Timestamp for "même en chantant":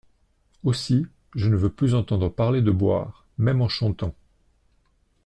3.37-4.15